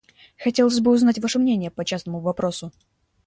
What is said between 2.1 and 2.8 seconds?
вопросу.